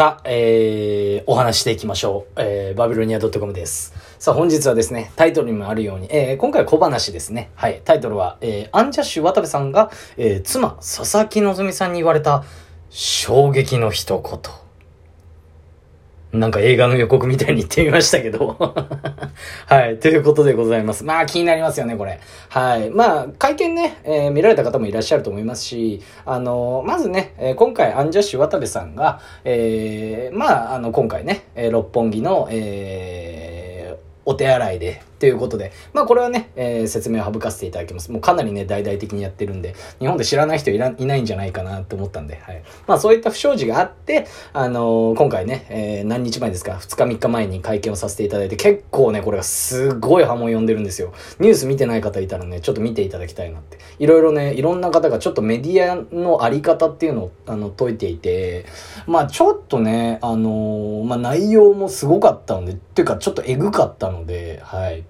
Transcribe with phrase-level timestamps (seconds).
[0.00, 2.32] さあ、えー、お話していきましょう。
[2.40, 3.92] えー、バビロニア .com です。
[4.18, 7.50] さあ、本日はですね、タイトルにもあるように、えー、今回は小話ですね。
[7.54, 12.44] はい、タイトルは、えー、アンジャッシュ渡部さんが、えー、妻、佐々木希さんに言われた、
[12.88, 14.59] 衝撃の一言。
[16.32, 18.56] なんか映画の予告みたいに言ってみましたけど。
[19.66, 19.98] はい。
[19.98, 21.04] ということでございます。
[21.04, 22.20] まあ気になりますよね、これ。
[22.48, 22.90] はい。
[22.90, 38.10] まあ、会見ね、えー、見られた方もいらっしゃると思いますし、あのー、まずね、えー、今回アンジャッシュ渡部さんが、えー、まあ、あの、今回ね、えー、六本木の、えー、お手洗いで、ということで、まあこれはね、えー、説明を省かせていただきます。
[38.10, 42.62] もうかなりね、大々的にやってるんで、日本で知らない人いらいないんじゃないかなと思ったんで、はい。
[42.86, 51.12] まあそういった不祥事があって、あのー、今回ね、えー、何日前ですか、2日3日前に会見をさせていただいて、結構ね、これがすごい波紋呼んでるんですよ。
[51.38, 53.76] ニュース見てない方いたらね、ちょっと見ていただきたいなって。
[53.98, 58.64] いろいろね、いろんな方がちょっとメディアのあり方っていうのを、あの、解いていて、
[59.06, 65.04] まあちょっとね、あの、まあ内容もすごかったので、っていうかちょっとエグかったので、はい。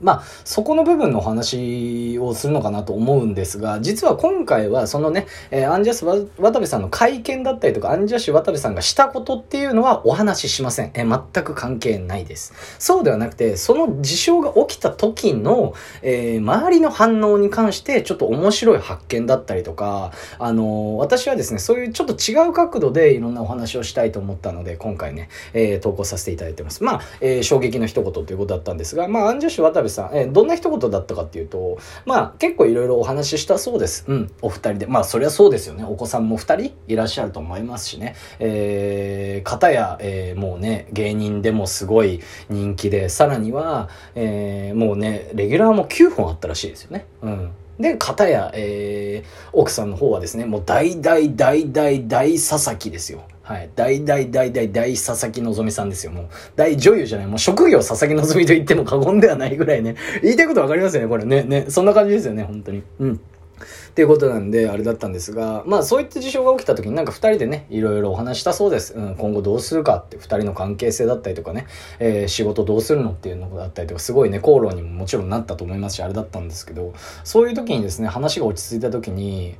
[0.00, 10.90] まあ、そこの部分のお話をするのかなと思うんですが、実は今回はそのね、えー、アンジャス渡部さんの会見だったりとか、アンジャッシュ渡部さんがしたことっていうのはお話ししません。
[10.94, 12.54] えー、全く関係ないです。
[12.78, 26.82] そうではなくて、その事象が起きた時の、えー、周りの反応に関してちょっと面白い発見だったりとか、あの私はですね、そういうちょっと違う角度でいろんなお話をしたいと思ったので、今回ね、え投稿させていただいてます。
[26.82, 34.04] まあ、え衝撃の一言ということだったんですが、まあ、アンジャッシュ渡部さん、えー、どんな一言だったかっていうと、まあ結構いろいろお話ししたそうです。
[34.08, 34.86] うん、お二人で。
[34.86, 35.84] まあそりゃそうですよね。
[35.84, 38.14] お子さんも二人いらっしゃると思いますしね。
[38.38, 47.06] えー、方や、えー、もうね、芸人でもすごい人気で、さらには、えー、もうね、レギュラーも9本あったらしいですよね。
[47.22, 47.50] うん。
[47.80, 53.22] で、片や、えー、奥さんの方はですね、もう大大大大大佐々木ですよ。
[53.50, 53.70] はい。
[53.74, 56.12] 大大大大大佐々木希さんですよ。
[56.12, 57.26] もう、大女優じゃない。
[57.26, 59.96] もう職業佐々木希と言っても過言ではないぐらいね。
[60.22, 61.42] 言いたいことわかりますよね、これね。
[61.42, 61.64] ね。
[61.68, 62.84] そんな感じですよね、本当に。
[63.00, 63.14] うん。
[63.14, 68.94] っていうことなんで、あれだったんですが、まあそういった事象が起きた時になんか二人でね、いろいろお話したそうです。
[68.94, 71.66] うん、今後どうするかって、二人の関係性だったりとかね、
[71.98, 76.94] えー、仕事どうするのっていうのだったりとか、すごいね、口論にももちろんなったと思いますし、あれだったんですけど、
[77.24, 79.56] そういう時にですね、話が落ち着いた時に、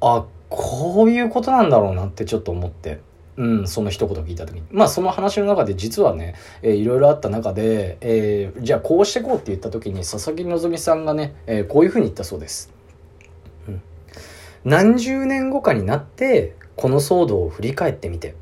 [0.00, 3.00] あ、こういうことなんだろうなってちょっと思って。
[3.38, 4.62] うん、その一言聞いた時に。
[4.72, 12.72] まあその話の中で実はね、えー、いろいろあった中で、えー、じゃあこうしてこうって言った時に佐々木希さんがね、えー、こういうふうに言ったそうです。
[13.68, 13.82] うん。
[14.64, 18.34] 何十年後かになって、この騒動を振り返ってみて、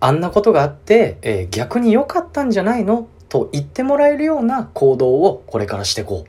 [0.00, 3.08] あんなことがあって、えー、逆に良かったんじゃないの？
[3.28, 6.28] と言ってもらえるような行動をこれからしていこう。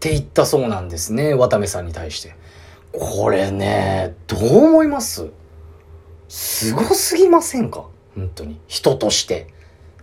[0.00, 2.34] て言ったそうなんですね、渡部さんに対して。
[2.92, 5.30] これね、どう思います？
[6.34, 7.84] すごすぎませんか？
[8.14, 8.58] 本当に。
[8.66, 9.48] 人として。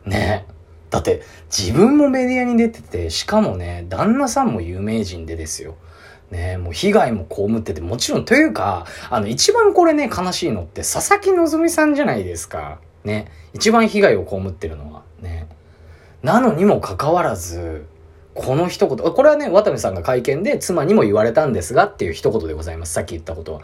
[0.06, 0.46] ね。
[0.92, 5.76] だって、自分もメディアに出てて、しかもね、旦那さんも有名人でですよ。
[6.30, 12.80] ねもう被害も被ってて、もちろん、というか、あの、一番これね、悲しいのって、佐々木希さんじゃないですか。
[13.04, 13.32] ね。
[13.56, 15.02] 一番被害を被ってるのは。
[15.22, 15.48] ね。
[16.22, 17.88] なのにもかかわらず、
[18.36, 22.94] この一言、これはね、渡部さんが会見で妻にも言われたんですがっていう一言でございます。
[22.94, 23.62] さっき言ったことは。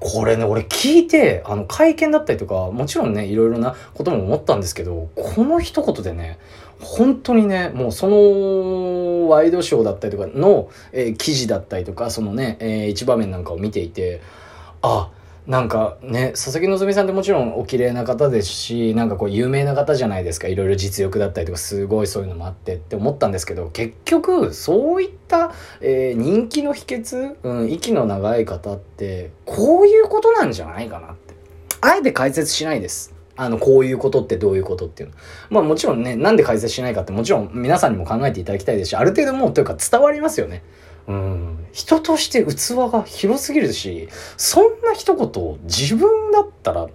[0.00, 6.38] これね、俺聞いて、あの、会見だったりとか、もちろんね、いろいろなことも思ったんですけど、この一言でね、
[6.80, 14.20] 本当にね、もうそのワイドショーだったりとかの、えー、記事だったりとか、そのね、えー、一場面なんかを見ていて、
[14.82, 15.10] あ、
[15.46, 20.48] なんかね、佐々木希さんってもちろんお綺麗な方ですし、なんかこう有名な方じゃないですか。
[20.48, 31.34] いろいろ実力だったりとか、すごいそういうのもあってって思ったんですけど、結局、そういった、えー、人気の秘訣、うん、息の長い方って、こういうことなんじゃないかなって。
[31.82, 33.14] あえて解説しないです。
[33.36, 35.14] あの、こういうことってどういうことっていうの。
[35.50, 40.62] まあもちろんね、なんで解説しないかってもちろん皆さんにも考えていただきたいですし、ある程度もうというか伝わりますよね。
[41.06, 46.88] うん、人として器が広すぎるし、そんな一言自分だったら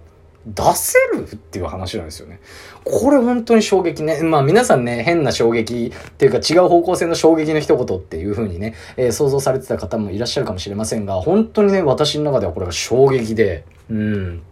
[0.46, 2.40] 出せるっていう話なんですよね。
[2.84, 4.22] これ本当に衝撃ね。
[4.22, 14.42] まあ皆さんね、変な衝撃っていうか違う方向性の衝撃の一言っていう風にね、えー、想像されてた方もいらっしゃるかもしれませんが、本当にね、私の中ではこれが衝撃で、うん。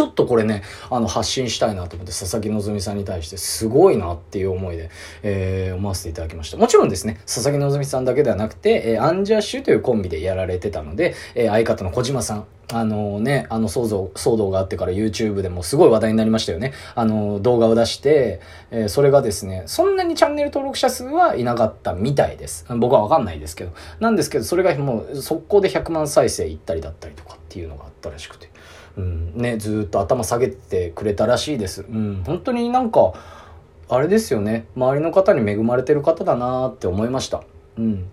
[0.00, 4.88] ちょっとこれね、あの、発信したいなと思って、佐々木希さんに対してすごいなっていう思いで、
[5.22, 6.56] えー、思わせていただきました。
[6.56, 16.72] もちろんですね、佐々木希さんだけではなくて、えー、アンジャッシュというコンビでやられてたので、えー、相方の小島さん、あのね、あの騒動、騒動があってから YouTube でもすごい話題になりましたよね。
[16.94, 22.64] あの、動画を出して、えー、それがですね、そんなにチャンネル登録者数はいなかったみたいです。
[22.78, 23.72] 僕はわかんないですけど。
[23.98, 28.48] なんですけど、それがもう速攻で100万再生いったりだったりとかっていうのがあったらしくて。
[28.96, 31.82] うん、ね、ずっと頭下げてくれたらしいです。
[31.82, 33.12] うん、本当になんか、
[33.88, 34.66] あれですよね。
[34.76, 37.42] 周りの方に恵まれてる方だなって思いました。
[37.76, 38.06] うん。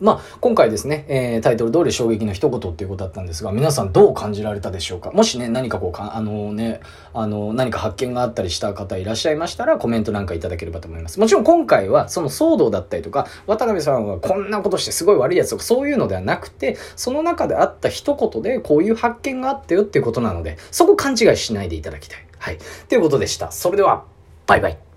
[0.00, 5.10] まあ、今回ですね、えー、タイトル通り衝撃の一言っていうことだったんですが、皆さんどう感じられたでしょうか？
[5.12, 6.80] もしね、何かこうか、あのね、
[7.12, 11.20] あの、何か発見があったりした方いらっしゃいましたら、コメントなんかいただければと思います。
[11.20, 22.26] もちろん今回は、その騒動だったりとか、渡辺さんはこんなことしてすごい悪いやつとか、そういうのではなくて、その中であった一言で、こういう発見があったよっていうことなので、そこ勘違いしないでいただきたい。
[22.38, 22.58] はい。
[22.88, 23.52] ということでした。
[23.52, 24.04] それでは、
[24.46, 24.89] バイバイ。